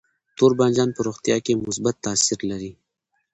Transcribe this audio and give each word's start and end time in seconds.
تور 0.37 0.51
بانجان 0.59 0.89
په 0.93 1.01
روغتیا 1.07 1.37
کې 1.45 1.61
مثبت 1.65 1.95
تاثیر 2.05 2.39
لري. 2.51 2.71